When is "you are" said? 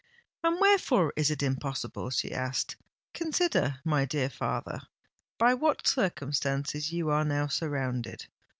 6.91-7.23